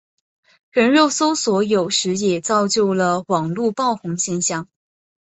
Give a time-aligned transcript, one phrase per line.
[0.71, 4.67] 人肉搜索有时也造就了网路爆红现象。